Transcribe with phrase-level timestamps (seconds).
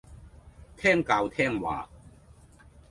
[0.77, 1.87] 聽教聽話